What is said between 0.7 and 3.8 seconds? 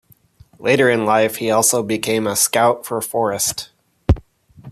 in life, he also became a scout for Forest.